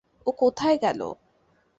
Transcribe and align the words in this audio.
ও 0.27 0.29
কোথায় 0.31 0.77
গেল? 0.77 1.01